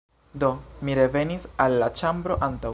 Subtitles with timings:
[0.43, 0.47] Do,
[0.87, 2.69] mi revenis al la ĉambro antaŭ